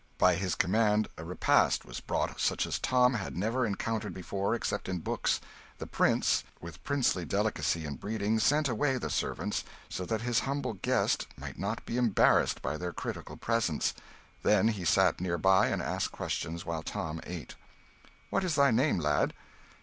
[0.17, 4.89] By his command a repast was brought such as Tom had never encountered before except
[4.89, 5.39] in books.
[5.77, 10.73] The prince, with princely delicacy and breeding, sent away the servants, so that his humble
[10.73, 13.93] guest might not be embarrassed by their critical presence;
[14.41, 17.53] then he sat near by, and asked questions while Tom ate.
[18.31, 19.35] "What is thy name, lad?"